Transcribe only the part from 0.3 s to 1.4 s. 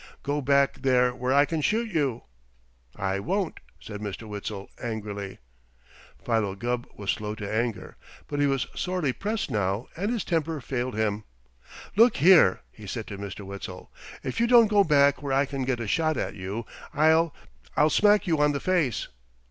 back there where